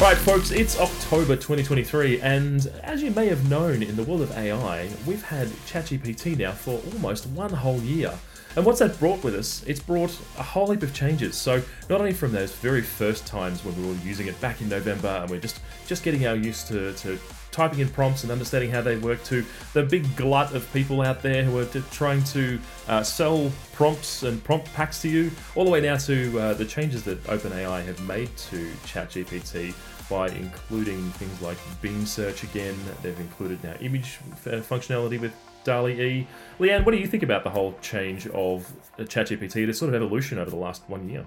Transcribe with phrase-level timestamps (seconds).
[0.00, 4.32] Right, folks, it's October 2023, and as you may have known in the world of
[4.32, 8.18] AI, we've had ChatGPT now for almost one whole year.
[8.56, 9.62] And what's that brought with us?
[9.66, 11.36] It's brought a whole heap of changes.
[11.36, 14.70] So not only from those very first times when we were using it back in
[14.70, 17.18] November, and we're just just getting our used to, to
[17.60, 21.20] typing in prompts and understanding how they work to the big glut of people out
[21.20, 25.70] there who are trying to uh, sell prompts and prompt packs to you, all the
[25.70, 29.74] way now to uh, the changes that OpenAI have made to ChatGPT
[30.08, 32.74] by including things like Bing search again.
[33.02, 36.26] They've included now image functionality with DALL-E E.
[36.58, 40.38] Leanne, what do you think about the whole change of ChatGPT, the sort of evolution
[40.38, 41.26] over the last one year?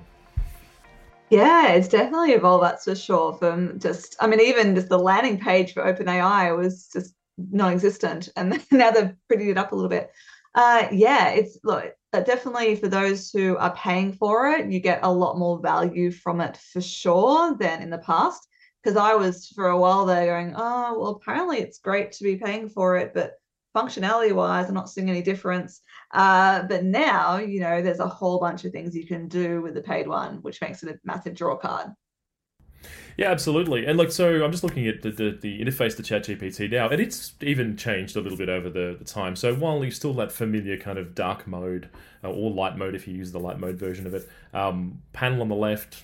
[1.30, 3.34] Yeah, it's definitely evolved, that's for sure.
[3.34, 8.64] From just, I mean, even just the landing page for OpenAI was just non-existent, and
[8.72, 10.12] now they've prettied it up a little bit.
[10.56, 15.00] Uh, yeah, it's look uh, definitely for those who are paying for it, you get
[15.02, 18.48] a lot more value from it for sure than in the past.
[18.84, 22.36] Because I was for a while there going, oh well, apparently it's great to be
[22.36, 23.34] paying for it, but
[23.76, 25.82] functionality wise, I'm not seeing any difference.
[26.12, 29.74] Uh, but now, you know, there's a whole bunch of things you can do with
[29.74, 31.88] the paid one, which makes it a massive draw card.
[33.18, 33.86] Yeah, absolutely.
[33.86, 37.00] And like, so I'm just looking at the, the, the interface to ChatGPT now, and
[37.00, 39.36] it's even changed a little bit over the, the time.
[39.36, 41.90] So while you still that familiar kind of dark mode
[42.24, 45.42] uh, or light mode, if you use the light mode version of it, um, panel
[45.42, 46.04] on the left,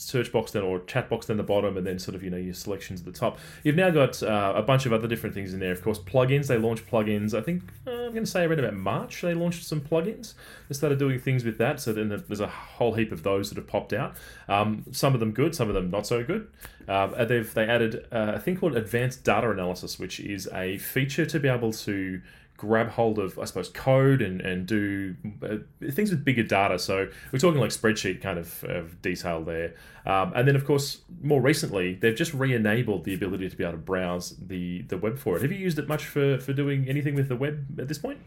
[0.00, 2.36] search box then or chat box down the bottom and then sort of you know
[2.36, 3.38] your selections at the top.
[3.62, 5.72] You've now got uh, a bunch of other different things in there.
[5.72, 8.74] Of course plugins they launched plugins i think uh, i'm going to say around about
[8.74, 10.34] march they launched some plugins.
[10.68, 13.56] They started doing things with that so then there's a whole heap of those that
[13.56, 14.16] have popped out.
[14.48, 16.48] Um, some of them good some of them not so good.
[16.88, 21.26] Uh, they've they added uh, a thing called advanced data analysis which is a feature
[21.26, 22.22] to be able to
[22.60, 25.56] grab hold of, I suppose, code and, and do uh,
[25.92, 26.78] things with bigger data.
[26.78, 29.74] So we're talking like spreadsheet kind of, of detail there.
[30.04, 33.72] Um, and then, of course, more recently, they've just re-enabled the ability to be able
[33.72, 35.42] to browse the, the web for it.
[35.42, 38.18] Have you used it much for, for doing anything with the web at this point?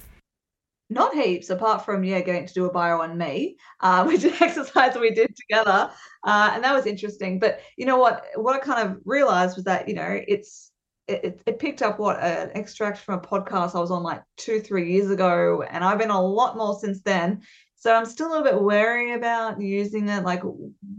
[0.90, 4.42] Not heaps, apart from yeah, going to do a bio on me, uh, which is
[4.42, 5.92] an exercise we did together,
[6.24, 7.40] uh, and that was interesting.
[7.40, 8.26] But you know what?
[8.36, 10.73] What I kind of realized was that you know it's
[11.08, 14.60] it, it picked up what an extract from a podcast I was on like two,
[14.60, 17.42] three years ago, and I've been a lot more since then.
[17.76, 20.42] So I'm still a little bit wary about using it, like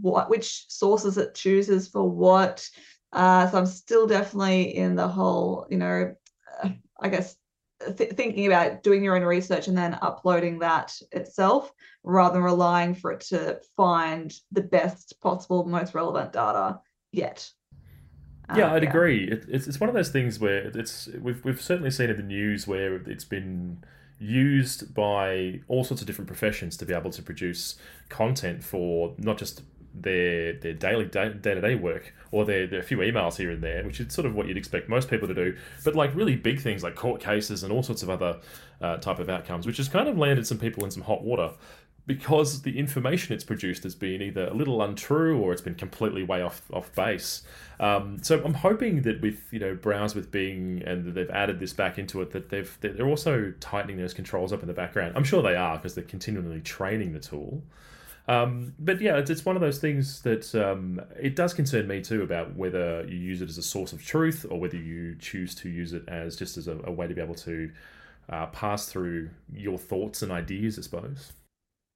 [0.01, 2.67] what which sources it chooses for what.
[3.11, 6.13] Uh, so I'm still definitely in the whole, you know,
[6.63, 7.35] uh, I guess
[7.97, 11.71] th- thinking about doing your own research and then uploading that itself,
[12.03, 16.79] rather than relying for it to find the best possible, most relevant data
[17.11, 17.49] yet.
[18.55, 18.89] Yeah, uh, I'd yeah.
[18.89, 19.27] agree.
[19.27, 22.23] It, it's it's one of those things where it's we've we've certainly seen in the
[22.23, 23.83] news where it's been
[24.19, 27.75] used by all sorts of different professions to be able to produce
[28.09, 29.61] content for not just
[29.93, 33.83] their their daily day to day work or their, their few emails here and there,
[33.83, 36.59] which is sort of what you'd expect most people to do, but like really big
[36.59, 38.39] things like court cases and all sorts of other
[38.81, 41.51] uh, type of outcomes, which has kind of landed some people in some hot water
[42.07, 46.23] because the information it's produced has been either a little untrue or it's been completely
[46.23, 47.43] way off off base.
[47.79, 51.73] Um, so I'm hoping that with you know browse with Bing and they've added this
[51.73, 55.13] back into it that they've they're also tightening those controls up in the background.
[55.15, 57.63] I'm sure they are because they're continually training the tool.
[58.27, 62.01] Um, but yeah, it's, it's one of those things that um, it does concern me
[62.01, 65.53] too about whether you use it as a source of truth or whether you choose
[65.55, 67.71] to use it as just as a, a way to be able to
[68.29, 71.33] uh, pass through your thoughts and ideas, I suppose.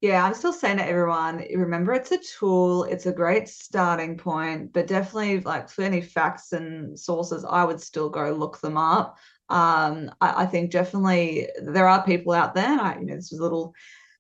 [0.02, 4.72] Yeah, I'm still saying to everyone, remember it's a tool, it's a great starting point,
[4.72, 9.18] but definitely like for any facts and sources, I would still go look them up.
[9.50, 13.32] Um, I, I think definitely there are people out there, and I, you know, this
[13.32, 13.74] was a little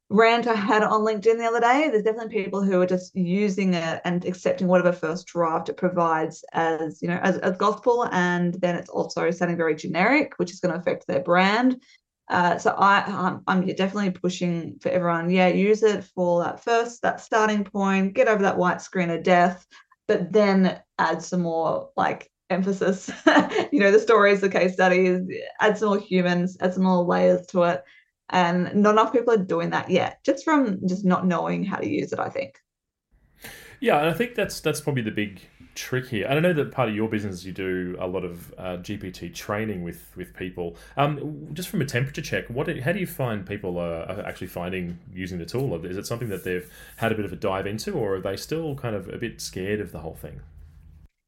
[0.09, 1.87] rant I had on LinkedIn the other day.
[1.89, 6.43] There's definitely people who are just using it and accepting whatever first draft it provides
[6.51, 10.59] as, you know, as, as gospel, and then it's also sounding very generic, which is
[10.59, 11.81] going to affect their brand.
[12.29, 15.29] Uh, so I, I'm, I'm definitely pushing for everyone.
[15.29, 18.13] Yeah, use it for that first, that starting point.
[18.13, 19.65] Get over that white screen of death,
[20.07, 23.09] but then add some more like emphasis.
[23.71, 25.21] you know, the stories, the case studies.
[25.59, 26.57] Add some more humans.
[26.61, 27.83] Add some more layers to it.
[28.29, 31.89] And not enough people are doing that yet, just from just not knowing how to
[31.89, 32.19] use it.
[32.19, 32.59] I think.
[33.79, 35.41] Yeah, and I think that's that's probably the big
[35.75, 36.27] trick here.
[36.27, 39.33] And I know that part of your business you do a lot of uh, GPT
[39.33, 40.75] training with with people.
[40.97, 44.99] Um, just from a temperature check, what how do you find people are, actually finding
[45.13, 45.73] using the tool?
[45.85, 48.35] Is it something that they've had a bit of a dive into, or are they
[48.35, 50.41] still kind of a bit scared of the whole thing?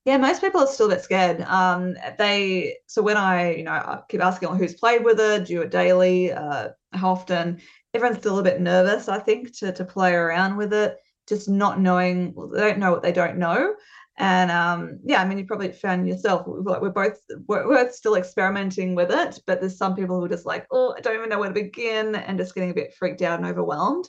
[0.03, 1.41] Yeah, most people are still a bit scared.
[1.41, 5.61] Um, they so when I you know I keep asking who's played with it, do
[5.61, 7.61] it daily, uh, how often.
[7.93, 10.97] Everyone's still a bit nervous, I think, to to play around with it
[11.31, 13.73] just not knowing well, they don't know what they don't know
[14.17, 17.17] And um, yeah, I mean, you probably found yourself, we're both
[17.47, 20.93] we're, we're still experimenting with it, but there's some people who are just like, oh,
[20.97, 23.47] I don't even know where to begin, and just getting a bit freaked out and
[23.49, 24.07] overwhelmed.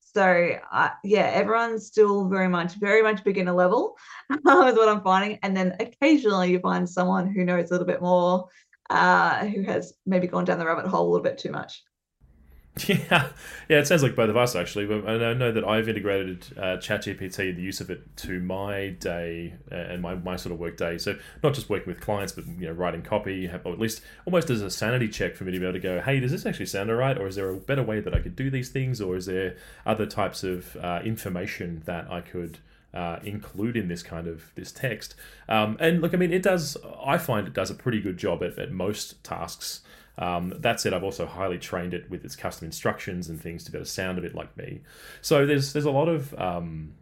[0.00, 3.96] So uh, yeah, everyone's still very much, very much beginner level,
[4.30, 5.38] is what I'm finding.
[5.42, 8.48] And then occasionally you find someone who knows a little bit more,
[8.90, 11.82] uh, who has maybe gone down the rabbit hole a little bit too much.
[12.88, 13.28] Yeah,
[13.68, 14.92] yeah, it sounds like both of us actually.
[14.92, 19.54] And I know that I've integrated uh, ChatGPT, the use of it, to my day
[19.70, 20.98] uh, and my, my sort of work day.
[20.98, 24.50] So not just working with clients, but you know, writing copy, or at least almost
[24.50, 26.66] as a sanity check for me to be able to go, hey, does this actually
[26.66, 29.16] sound alright, or is there a better way that I could do these things, or
[29.16, 29.56] is there
[29.86, 32.58] other types of uh, information that I could
[32.92, 35.14] uh, include in this kind of this text?
[35.48, 36.76] Um, and look, I mean, it does.
[37.06, 39.82] I find it does a pretty good job at, at most tasks.
[40.16, 43.72] Um, that said, I've also highly trained it with its custom instructions and things to
[43.72, 44.80] be able to sound a bit like me.
[45.22, 46.94] So there's there's a lot of um,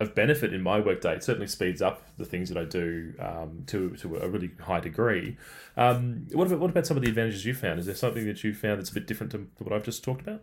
[0.00, 1.14] of benefit in my workday.
[1.14, 4.80] It certainly speeds up the things that I do um, to to a really high
[4.80, 5.36] degree.
[5.76, 7.78] Um, what about what about some of the advantages you found?
[7.78, 10.22] Is there something that you found that's a bit different to, what I've just talked
[10.22, 10.42] about?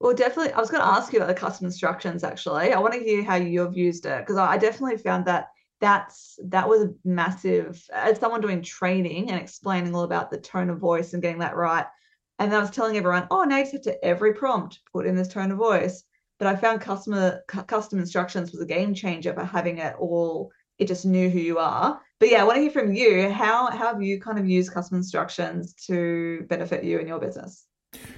[0.00, 0.52] Well, definitely.
[0.52, 2.22] I was going to ask you about the custom instructions.
[2.22, 5.50] Actually, I want to hear how you've used it because I definitely found that
[5.80, 7.82] that's that was a massive.
[7.92, 11.56] As someone doing training and explaining all about the tone of voice and getting that
[11.56, 11.86] right
[12.38, 15.28] and i was telling everyone oh now you have to every prompt put in this
[15.28, 16.04] tone of voice.
[16.38, 20.88] But i found customer custom instructions was a game changer for having it all it
[20.88, 22.00] just knew who you are.
[22.20, 23.30] But yeah i want to hear from you.
[23.30, 27.66] How, how have you kind of used custom instructions to benefit you and your business?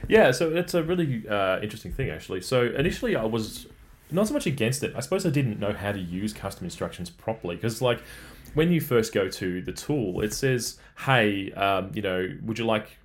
[0.09, 2.41] Yeah so it's a really uh, interesting thing actually.
[2.41, 3.67] So initially i was
[4.11, 4.95] not so much against it.
[4.97, 8.01] I suppose I didn't know how to use custom instructions properly because, like,
[8.55, 12.65] when you first go to the tool, it says, "Hey, um, you know, would you
[12.65, 12.99] like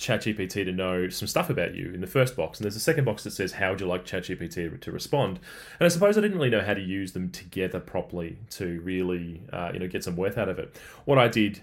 [0.00, 3.04] ChatGPT to know some stuff about you in the first box, and there's a second
[3.04, 5.38] box that says, How would you like ChatGPT to respond?
[5.78, 9.42] And I suppose I didn't really know how to use them together properly to really,
[9.52, 10.74] uh, you know, get some worth out of it.
[11.04, 11.60] What I did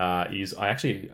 [0.00, 1.12] uh, is I actually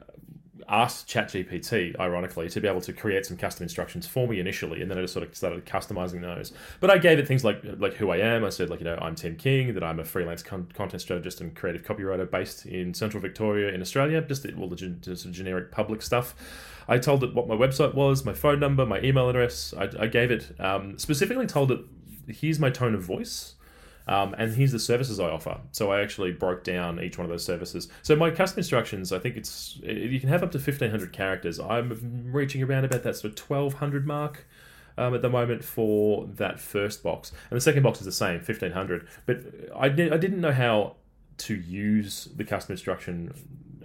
[0.69, 4.91] asked ChatGPT, ironically, to be able to create some custom instructions for me initially, and
[4.91, 6.53] then I just sort of started customizing those.
[6.81, 8.45] But I gave it things like like who I am.
[8.45, 11.41] I said like you know I'm Tim King, that I'm a freelance con- content strategist
[11.41, 14.21] and creative copywriter based in Central Victoria in Australia.
[14.23, 16.35] Just all the gen- just generic public stuff.
[16.89, 19.75] I told it what my website was, my phone number, my email address.
[19.77, 21.81] I, I gave it um, specifically told it
[22.27, 23.55] here's my tone of voice
[24.09, 25.61] um, and here's the services I offer.
[25.73, 27.89] So I actually broke down each one of those services.
[28.03, 31.61] So my custom instructions, I think it's you can have up to fifteen hundred characters.
[31.61, 34.47] I'm reaching around about that sort of twelve hundred mark.
[34.97, 38.41] Um, at the moment for that first box, and the second box is the same,
[38.41, 39.07] fifteen hundred.
[39.27, 39.45] But
[39.77, 40.97] I, I didn't know how
[41.37, 43.33] to use the custom instruction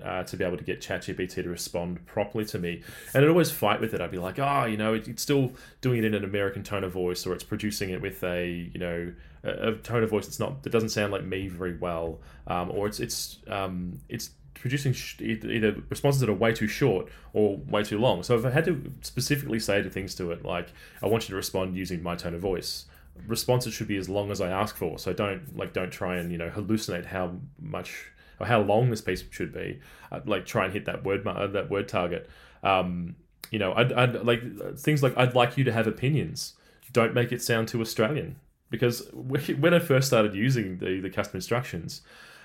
[0.04, 2.82] uh, to be able to get ChatGPT to respond properly to me.
[3.14, 4.02] And I'd always fight with it.
[4.02, 6.94] I'd be like, oh, you know, it's still doing it in an American tone of
[6.94, 10.64] voice, or it's producing it with a, you know, a, tone of voice that's not
[10.64, 15.20] that doesn't sound like me very well, um, or it's it's um, it's producing sh-
[15.22, 18.24] either responses that are way too short or way too long.
[18.24, 20.70] So if I had to specifically say to things to it, like
[21.02, 22.86] I want you to respond using my tone of voice,
[23.28, 24.98] responses should be as long as I ask for.
[24.98, 29.02] So don't like don't try and you know hallucinate how much or how long this
[29.02, 29.80] piece should be.
[30.12, 32.30] I'd, like try and hit that word uh, that word target.
[32.64, 33.18] Um,
[33.52, 34.42] you know, I'd, I'd like
[34.78, 36.54] things like I'd like you to have opinions.
[36.92, 38.36] Don't make it sound too Australian
[38.74, 42.02] because when I first started using the the custom instructions.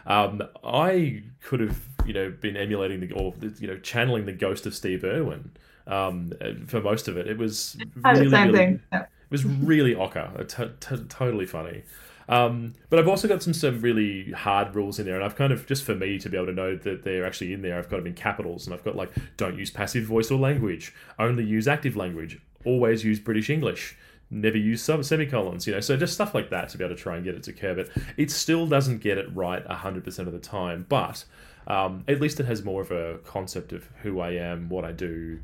[0.07, 4.65] Um, I could have, you know, been emulating the or you know channeling the ghost
[4.65, 5.51] of Steve Irwin
[5.87, 6.33] um,
[6.67, 7.27] for most of it.
[7.27, 11.83] It was really, really, it was really ochre, t- t- totally funny.
[12.29, 15.53] Um, but I've also got some some really hard rules in there, and I've kind
[15.53, 17.79] of just for me to be able to know that they're actually in there.
[17.79, 20.95] I've got them in capitals, and I've got like don't use passive voice or language,
[21.19, 23.97] only use active language, always use British English,
[24.31, 25.67] never use sub semicolons.
[25.67, 27.43] You know, so just stuff like that to be able to try and get it
[27.45, 27.91] to curve it.
[28.17, 31.25] It still doesn't get it right hundred percent of the time, but
[31.67, 34.93] um, at least it has more of a concept of who I am, what I
[34.93, 35.41] do.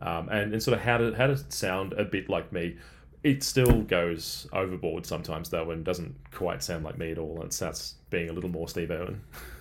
[0.00, 2.76] Um, and, and sort of how to how to sound a bit like me
[3.26, 7.52] it still goes overboard sometimes though and doesn't quite sound like me at all and
[7.52, 9.20] starts being a little more steve irwin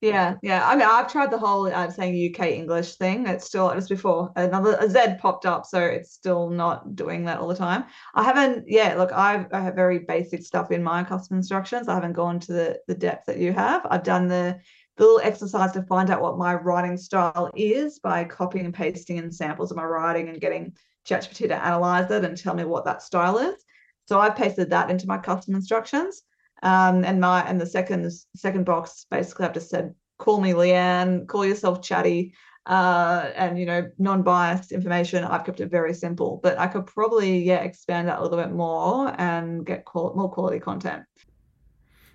[0.00, 0.66] yeah yeah.
[0.66, 3.26] I mean i've tried the whole uh, saying uk english thing.
[3.26, 7.38] It's still was before another a z popped up so it's still not doing that
[7.38, 7.84] all the time.
[8.14, 11.88] I haven't yeah look I've, i have very basic stuff in my custom instructions.
[11.88, 13.86] I haven't gone to the the depth that you have.
[13.88, 14.58] I've done the
[14.96, 19.16] the little exercise to find out what my writing style is by copying and pasting
[19.16, 20.74] in samples of my writing and getting
[21.08, 23.64] ChatGPT to analyze it and tell me what that style is.
[24.06, 26.22] So I've pasted that into my custom instructions.
[26.62, 31.26] Um, and my and the second second box basically I've just said, call me Leanne,
[31.26, 32.34] call yourself chatty,
[32.66, 35.24] uh, and you know, non-biased information.
[35.24, 38.52] I've kept it very simple, but I could probably yeah expand that a little bit
[38.52, 41.04] more and get qual- more quality content.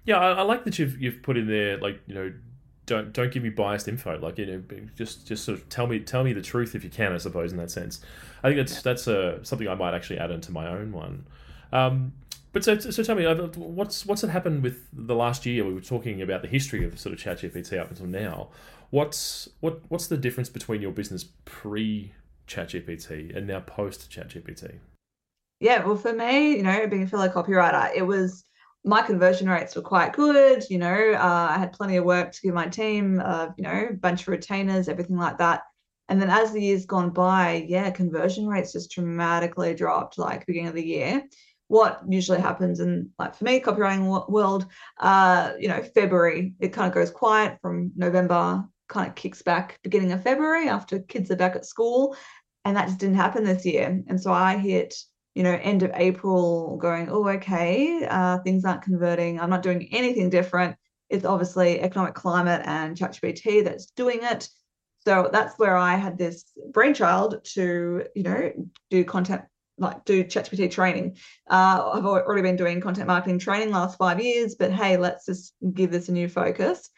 [0.06, 2.34] Yeah, I, I, like that you've you've put in there like you know
[2.86, 4.18] don't don't give me biased info.
[4.18, 4.64] Like you know,
[4.96, 7.12] just just sort of tell me tell me the truth if you can.
[7.12, 8.00] I suppose in that sense,
[8.42, 11.28] I think that's that's a something I might actually add into my own one.
[11.74, 12.14] Um,
[12.58, 15.64] but so, so tell me, uh, what's what's it happened with the last year?
[15.64, 18.50] We were talking about the history of sort of ChatGPT up until now.
[18.90, 22.14] What's what what's the difference between your business pre
[22.48, 24.80] ChatGPT and now post ChatGPT?
[25.60, 28.44] Yeah, well, for me, you know, being a fellow copywriter, it was
[28.84, 30.64] my conversion rates were quite good.
[30.68, 33.88] You know, uh, I had plenty of work to give my team, uh, you know,
[33.92, 35.62] a bunch of retainers, everything like that.
[36.10, 40.70] And then as the years gone by, yeah, conversion rates just dramatically dropped like beginning
[40.70, 41.24] of the year.
[41.68, 44.66] What usually happens in like for me, copywriting world,
[45.00, 49.80] uh, you know, February, it kind of goes quiet from November, kind of kicks back
[49.84, 52.16] beginning of February after kids are back at school.
[52.64, 54.04] And that just didn't happen this year.
[54.08, 54.94] And so I hit
[55.38, 59.40] you know, end of April going, oh, okay, uh, things aren't converting.
[59.40, 60.76] I'm not doing anything different.
[61.12, 64.50] It's obviously economic climate and ChatGPT that's doing it.
[65.06, 68.52] So that's where I had this brainchild to, you know,
[68.90, 69.44] do content,
[69.78, 71.18] like do ChatGPT training.
[71.50, 75.54] Uh, I've already been doing content marketing training last five years, but hey, let's just
[75.74, 76.90] give this a new focus.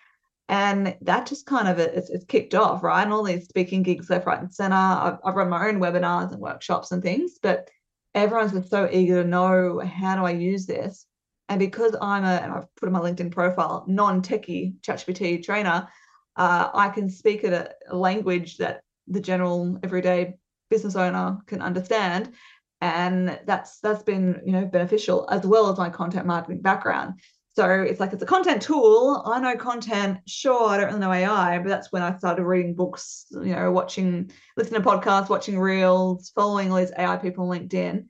[0.47, 3.03] And that just kind of it's, it's kicked off, right?
[3.03, 4.75] And all these speaking gigs left, right, and center.
[4.75, 7.69] I've, I've run my own webinars and workshops and things, but
[8.15, 11.05] everyone's been so eager to know how do I use this.
[11.49, 15.87] And because I'm a, and I've put in my LinkedIn profile, non-techie ChatGPT trainer,
[16.35, 20.35] uh, I can speak at a language that the general everyday
[20.69, 22.33] business owner can understand
[22.81, 27.19] and that's that's been you know beneficial as well as my content marketing background
[27.59, 29.21] so it's like it's a content tool.
[29.25, 30.19] I know content.
[30.25, 33.69] Sure, I don't really know AI, but that's when I started reading books, you know,
[33.69, 38.05] watching, listening to podcasts, watching reels, following all these AI people on LinkedIn.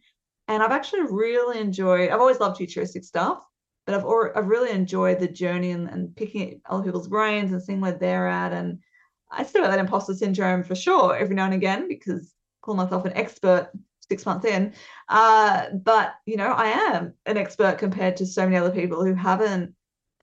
[0.50, 3.40] And I've actually really enjoyed, I've always loved futuristic stuff,
[3.88, 7.82] but I've I've really enjoyed the journey and, and picking other people's brains and seeing
[7.82, 8.54] where they're at.
[8.54, 8.80] And
[9.32, 12.76] I still have that imposter syndrome for sure every now and again because I call
[12.76, 13.72] myself an expert
[14.10, 14.74] six months in.
[15.08, 19.14] Uh, but you know, I am an expert compared to so many other people who
[19.14, 19.74] haven't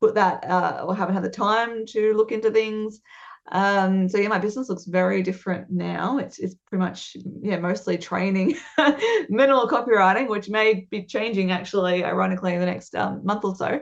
[0.01, 3.01] put that uh, or haven't had the time to look into things.
[3.53, 6.19] Um, so yeah, my business looks very different now.
[6.19, 8.57] It's it's pretty much yeah, mostly training,
[9.29, 13.81] minimal copywriting, which may be changing actually, ironically, in the next um, month or so.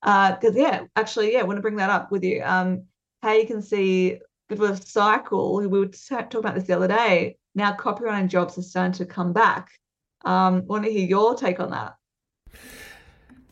[0.00, 2.42] Because uh, yeah, actually, yeah, I want to bring that up with you.
[2.42, 2.84] Um,
[3.22, 5.54] how you can see bit of a cycle.
[5.56, 9.32] We were talking about this the other day now copywriting jobs are starting to come
[9.32, 9.70] back.
[10.24, 11.96] Um, want to hear your take on that?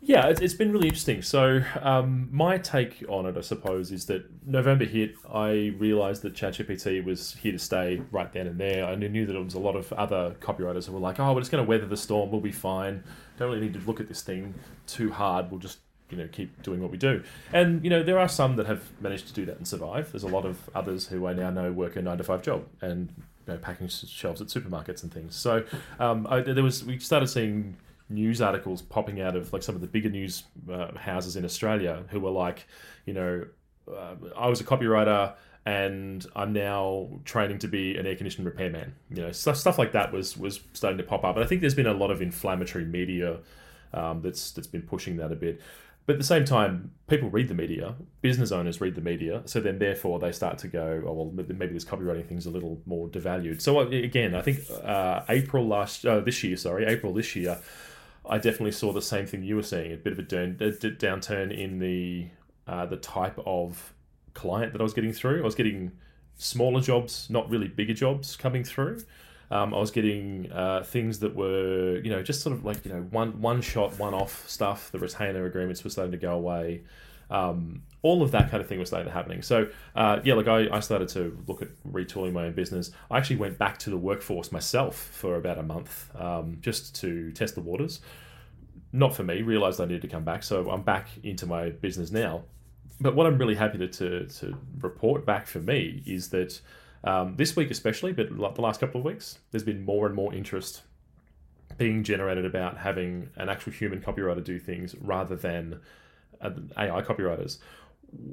[0.00, 1.20] Yeah, it's been really interesting.
[1.20, 5.14] So, um, my take on it, I suppose, is that November hit.
[5.30, 8.86] I realised that ChatGPT was here to stay right then and there.
[8.86, 11.40] I knew that there was a lot of other copywriters who were like, "Oh, we're
[11.40, 12.30] just going to weather the storm.
[12.30, 13.04] We'll be fine.
[13.38, 14.54] Don't really need to look at this thing
[14.86, 15.50] too hard.
[15.50, 18.56] We'll just you know keep doing what we do and you know there are some
[18.56, 21.34] that have managed to do that and survive there's a lot of others who i
[21.34, 23.12] now know work a nine to five job and
[23.48, 25.34] you know, packing shelves at supermarkets and things.
[25.34, 25.64] So
[25.98, 27.76] um, I, there was we started seeing
[28.10, 32.04] news articles popping out of like some of the bigger news uh, houses in Australia
[32.10, 32.66] who were like,
[33.06, 33.44] you know,
[33.90, 35.34] uh, I was a copywriter
[35.66, 38.94] and I'm now training to be an air conditioning repairman.
[39.10, 41.36] You know, stuff stuff like that was was starting to pop up.
[41.36, 43.38] and I think there's been a lot of inflammatory media
[43.94, 45.60] um, that's that's been pushing that a bit.
[46.08, 49.60] But at the same time, people read the media, business owners read the media, so
[49.60, 53.08] then therefore they start to go, oh, well, maybe this copywriting thing's a little more
[53.08, 53.60] devalued.
[53.60, 57.58] So uh, again, I think uh, April last, uh, this year, sorry, April this year,
[58.26, 61.78] I definitely saw the same thing you were seeing, a bit of a, downturn in
[61.78, 62.28] the
[62.66, 63.92] uh, the type of
[64.32, 65.42] client that I was getting through.
[65.42, 65.92] I was getting
[66.38, 69.02] smaller jobs, not really bigger jobs coming through.
[69.50, 72.92] Um, I was getting uh, things that were, you know, just sort of like you
[72.92, 74.90] know one one shot, one off stuff.
[74.92, 76.82] The retainer agreements were starting to go away.
[77.30, 79.42] Um, all of that kind of thing was starting to happening.
[79.42, 82.90] So uh, yeah, like I, I started to look at retooling my own business.
[83.10, 87.32] I actually went back to the workforce myself for about a month um, just to
[87.32, 88.00] test the waters.
[88.92, 89.42] Not for me.
[89.42, 92.44] Realized I needed to come back, so I'm back into my business now.
[93.00, 96.60] But what I'm really happy to, to, to report back for me is that
[97.04, 100.34] um, this week, especially, but the last couple of weeks, there's been more and more
[100.34, 100.82] interest
[101.76, 105.80] being generated about having an actual human copywriter do things rather than
[106.40, 107.58] uh, AI copywriters.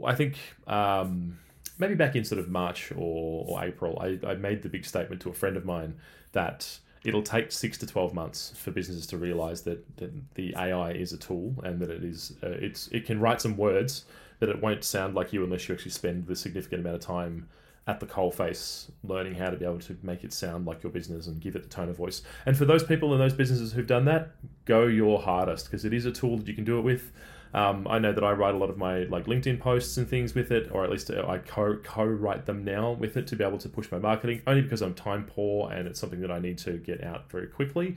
[0.03, 1.38] I think um,
[1.77, 5.22] maybe back in sort of March or, or April, I, I made the big statement
[5.24, 5.95] to a friend of mine
[6.31, 10.91] that it'll take six to 12 months for businesses to realize that, that the AI
[10.91, 14.05] is a tool and that it is uh, it's it can write some words
[14.39, 17.48] that it won't sound like you unless you actually spend the significant amount of time
[17.88, 21.27] at the coalface, learning how to be able to make it sound like your business
[21.27, 22.24] and give it the tone of voice.
[22.46, 24.32] And for those people in those businesses who've done that,
[24.65, 27.12] go your hardest because it is a tool that you can do it with.
[27.54, 30.34] Um, I know that I write a lot of my like LinkedIn posts and things
[30.34, 33.44] with it, or at least I co co write them now with it to be
[33.44, 34.42] able to push my marketing.
[34.48, 37.48] Only because I'm time poor and it's something that I need to get out very
[37.48, 37.96] quickly.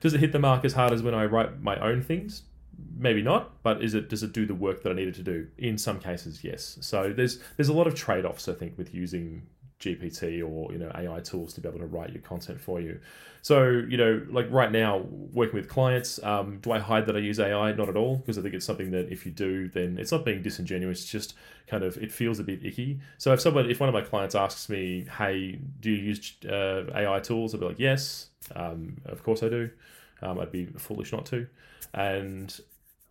[0.00, 2.42] Does it hit the mark as hard as when I write my own things?
[2.96, 5.48] Maybe not, but is it does it do the work that I needed to do?
[5.58, 6.78] In some cases, yes.
[6.80, 9.42] So there's there's a lot of trade offs I think with using
[9.82, 13.00] GPT or you know AI tools to be able to write your content for you.
[13.42, 17.18] So you know, like right now, working with clients, um, do I hide that I
[17.18, 17.72] use AI?
[17.72, 20.24] Not at all, because I think it's something that if you do, then it's not
[20.24, 21.02] being disingenuous.
[21.02, 21.34] It's just
[21.66, 23.00] kind of it feels a bit icky.
[23.18, 26.84] So if someone, if one of my clients asks me, "Hey, do you use uh,
[26.94, 29.70] AI tools?" I'll be like, "Yes, um, of course I do."
[30.22, 31.46] Um, I'd be foolish not to.
[31.94, 32.58] And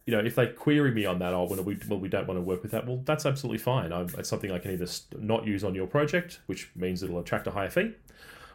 [0.06, 2.38] you know, if they query me on that, oh, well, we, well, we don't want
[2.38, 2.88] to work with that.
[2.88, 3.94] Well, that's absolutely fine.
[3.94, 4.88] I'm, it's something I can either
[5.20, 7.91] not use on your project, which means it'll attract a higher fee,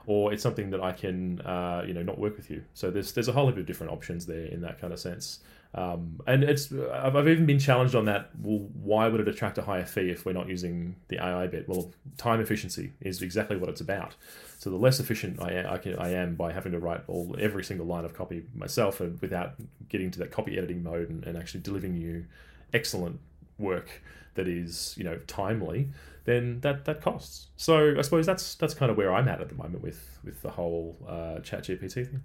[0.07, 2.65] or it's something that I can, uh, you know, not work with you.
[2.75, 5.39] So there's there's a whole heap of different options there in that kind of sense.
[5.77, 8.31] Um, and it's I've, I've even been challenged on that.
[8.41, 11.69] Well, why would it attract a higher fee if we're not using the AI bit?
[11.69, 14.15] Well, time efficiency is exactly what it's about.
[14.59, 17.37] So the less efficient I am, I, can, I am by having to write all
[17.39, 19.55] every single line of copy myself, and without
[19.91, 22.25] getting to that copy editing mode and, and actually delivering you
[22.73, 23.21] excellent
[23.59, 24.03] work
[24.35, 25.91] that is you know timely,
[26.25, 27.49] then that that costs.
[27.59, 30.41] So I suppose that's that's kind of where I'm at at the moment with with
[30.41, 32.23] the whole uh, Chat GPT thing.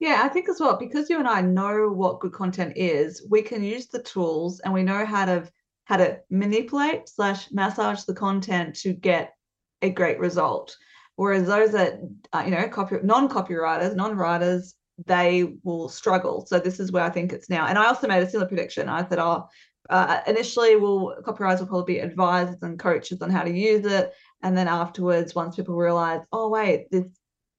[0.00, 3.42] Yeah, I think as well, because you and I know what good content is, we
[3.42, 5.48] can use the tools and we know how to
[5.84, 9.34] how to manipulate slash massage the content to get
[9.82, 10.76] a great result.
[11.16, 12.00] Whereas those that
[12.32, 14.74] uh, you know copy non-copywriters, non-writers,
[15.06, 16.44] they will struggle.
[16.46, 17.66] So this is where I think it's now.
[17.66, 18.88] And I also made a similar prediction.
[18.88, 19.48] I said, oh,
[19.90, 24.12] uh, initially, will copywriters will probably be advisors and coaches on how to use it,
[24.42, 27.04] and then afterwards, once people realize, oh wait, this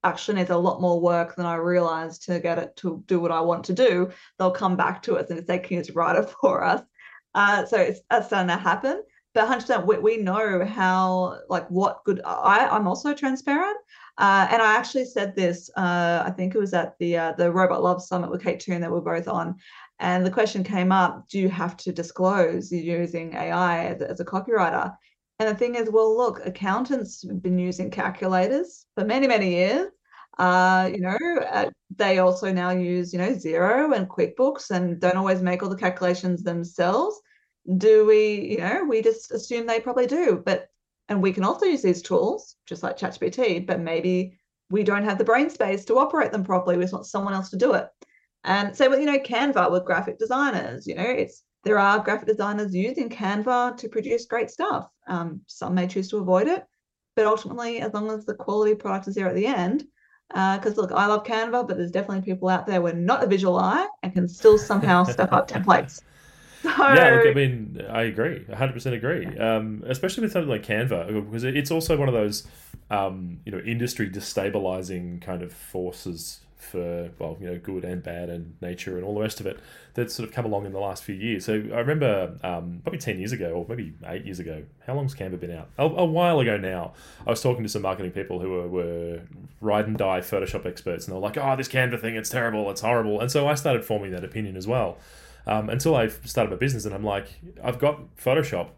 [0.06, 3.32] actually needs a lot more work than I realized to get it to do what
[3.32, 6.30] I want to do, they'll come back to us and say, can you write it
[6.40, 6.82] for us?
[7.34, 9.02] Uh, so it's that's starting to happen.
[9.34, 12.22] But 100%, we, we know how, like, what good.
[12.24, 13.76] I, I'm also transparent.
[14.16, 17.52] Uh, and I actually said this, uh, I think it was at the uh, the
[17.52, 19.56] Robot Love Summit with Kate Toon that we're both on.
[19.98, 24.24] And the question came up do you have to disclose using AI as, as a
[24.24, 24.94] copywriter?
[25.38, 29.90] And the thing is, well, look, accountants have been using calculators for many, many years.
[30.38, 31.18] Uh, you know,
[31.50, 35.70] uh, they also now use, you know, Xero and QuickBooks and don't always make all
[35.70, 37.18] the calculations themselves.
[37.78, 40.42] Do we, you know, we just assume they probably do.
[40.44, 40.68] But,
[41.08, 44.38] and we can also use these tools, just like ChatGPT, but maybe
[44.70, 46.76] we don't have the brain space to operate them properly.
[46.76, 47.88] We just want someone else to do it.
[48.44, 52.74] And so, you know, Canva with graphic designers, you know, it's there are graphic designers
[52.74, 54.88] using Canva to produce great stuff.
[55.08, 56.64] Um, some may choose to avoid it,
[57.16, 59.84] but ultimately, as long as the quality product is there at the end,
[60.28, 63.22] because uh, look, I love Canva, but there's definitely people out there who are not
[63.22, 66.02] a visual eye and can still somehow stuff up templates.
[66.62, 66.70] So...
[66.70, 69.26] Yeah, look, I mean, I agree, 100% agree.
[69.38, 72.44] Um, especially with something like Canva, because it's also one of those,
[72.90, 78.28] um, you know, industry destabilizing kind of forces for well, you know, good and bad
[78.28, 79.60] and nature and all the rest of it
[79.94, 81.44] that's sort of come along in the last few years.
[81.44, 84.62] So I remember um, probably ten years ago or maybe eight years ago.
[84.86, 85.68] How long's Canva been out?
[85.78, 86.92] A, a, while ago now.
[87.26, 89.20] I was talking to some marketing people who were, were
[89.60, 92.70] ride and die Photoshop experts, and they were like, "Oh, this Canva thing, it's terrible,
[92.70, 94.98] it's horrible." And so I started forming that opinion as well.
[95.46, 97.28] Um, until I started my business, and I'm like,
[97.62, 98.70] I've got Photoshop.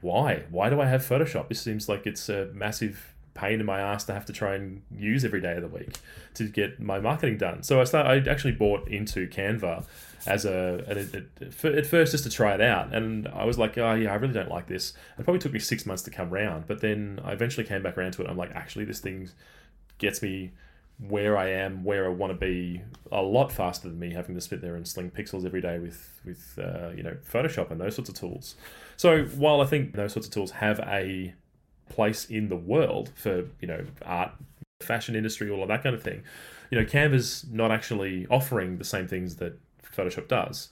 [0.00, 0.44] Why?
[0.50, 1.48] Why do I have Photoshop?
[1.48, 4.82] This seems like it's a massive pain in my ass to have to try and
[4.94, 5.98] use every day of the week
[6.34, 7.62] to get my marketing done.
[7.62, 8.06] So I start.
[8.06, 9.84] I actually bought into Canva
[10.26, 10.84] as a,
[11.64, 14.34] at first just to try it out, and I was like, oh yeah, I really
[14.34, 14.92] don't like this.
[15.18, 17.96] It probably took me six months to come around, but then I eventually came back
[17.96, 18.28] around to it.
[18.28, 19.30] I'm like, actually, this thing
[19.98, 20.52] gets me
[21.08, 24.40] where I am, where I want to be, a lot faster than me having to
[24.40, 27.94] sit there and sling pixels every day with with uh, you know Photoshop and those
[27.94, 28.56] sorts of tools.
[28.96, 31.34] So while I think those sorts of tools have a
[31.90, 34.32] place in the world for you know art,
[34.80, 36.22] fashion industry, all of that kind of thing.
[36.70, 39.58] You know, Canva's not actually offering the same things that
[39.94, 40.70] Photoshop does.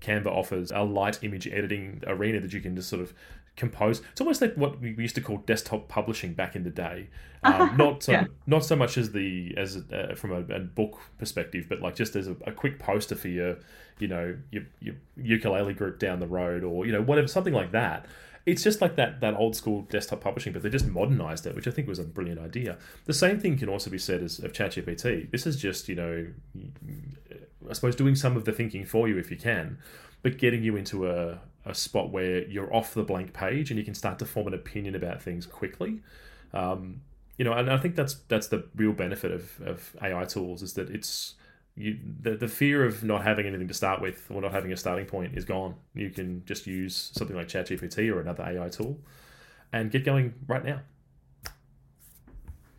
[0.00, 3.14] Canva offers a light image editing arena that you can just sort of
[3.56, 4.02] compose.
[4.12, 7.08] It's almost like what we used to call desktop publishing back in the day.
[7.42, 8.24] Um, not so, yeah.
[8.48, 12.16] not so much as the as uh, from a, a, book perspective, but like just
[12.16, 13.58] as a, a, quick poster for your
[14.00, 17.70] you know your, your ukulele group down the road or you know whatever something like
[17.70, 18.06] that
[18.46, 21.66] it's just like that that old school desktop publishing, but they just modernized it, which
[21.66, 22.78] I think was a brilliant idea.
[23.04, 25.30] The same thing can also be said as of ChatGPT.
[25.30, 26.26] This is just you know,
[27.68, 29.78] I suppose doing some of the thinking for you if you can,
[30.22, 33.84] but getting you into a a spot where you're off the blank page and you
[33.84, 36.00] can start to form an opinion about things quickly.
[36.54, 37.00] Um,
[37.36, 40.74] you know, and I think that's that's the real benefit of, of AI tools is
[40.74, 41.34] that it's
[41.76, 44.76] you the, the fear of not having anything to start with or not having a
[44.76, 45.74] starting point is gone.
[45.94, 48.98] You can just use something like ChatGPT or another AI tool
[49.72, 50.80] and get going right now.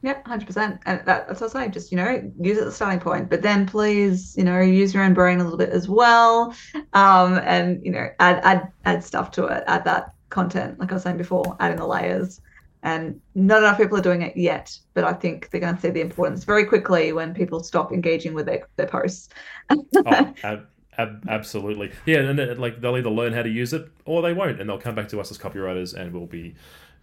[0.01, 0.79] Yeah, hundred percent.
[0.85, 1.71] And that, that's what I say.
[1.71, 4.93] Just you know, use it as a starting point, but then please, you know, use
[4.93, 6.55] your own brain a little bit as well,
[6.93, 9.63] um, and you know, add add add stuff to it.
[9.67, 12.41] Add that content, like I was saying before, adding the layers.
[12.87, 15.89] And not enough people are doing it yet, but I think they're going to see
[15.89, 19.27] the importance very quickly when people stop engaging with their, their posts.
[19.69, 19.85] oh,
[20.43, 21.91] ab- ab- absolutely.
[22.05, 24.69] Yeah, and then, like they'll either learn how to use it or they won't, and
[24.69, 26.55] they'll come back to us as copywriters, and we'll be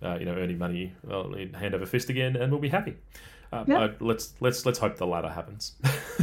[0.02, 1.24] uh, you know, earning money uh,
[1.58, 2.96] hand over fist again, and we'll be happy.
[3.52, 3.88] Uh, yeah.
[4.00, 5.74] let's let's let's hope the latter happens.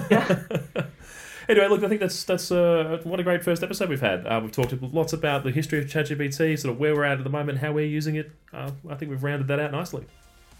[0.09, 0.41] Yeah.
[1.49, 4.25] anyway, look, I think that's that's uh, what a great first episode we've had.
[4.25, 7.23] Uh, we've talked lots about the history of ChatGPT, sort of where we're at at
[7.23, 8.31] the moment, how we're using it.
[8.53, 10.05] Uh, I think we've rounded that out nicely.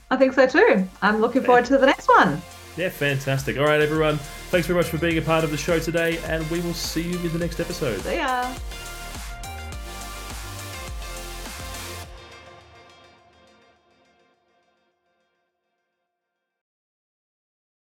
[0.10, 0.88] I think so too.
[1.02, 2.42] I'm looking forward to the next one.
[2.78, 3.58] Yeah, fantastic.
[3.58, 4.18] All right, everyone.
[4.50, 7.02] Thanks very much for being a part of the show today, and we will see
[7.02, 8.00] you in the next episode.
[8.02, 8.54] See ya.